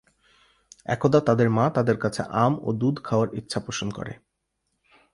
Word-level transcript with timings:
একদা 0.85 1.19
তাদের 1.19 1.49
মা 1.49 1.65
তাদের 1.69 1.97
কাছে 1.97 2.21
আম 2.43 2.53
ও 2.61 2.69
দুধ 2.73 2.95
খাওয়ার 3.03 3.29
ইচ্ছা 3.33 3.59
পোষণ 3.59 3.89
করে। 3.91 4.13